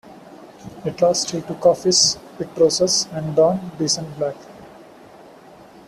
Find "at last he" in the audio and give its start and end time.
0.83-1.41